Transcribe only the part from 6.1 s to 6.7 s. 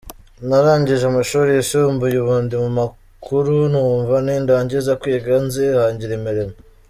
imirimo.